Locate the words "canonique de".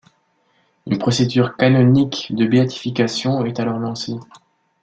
1.55-2.47